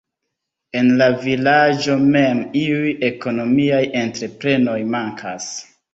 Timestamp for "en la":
0.79-1.09